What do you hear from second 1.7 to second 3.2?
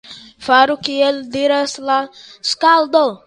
la skaldo!